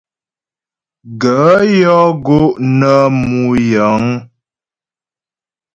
Gaə̂ 1.21 1.55
yɔ́ 1.79 2.03
gó' 2.25 2.55
nə 2.77 2.91
mú 3.19 3.39
yəŋ. 3.71 4.03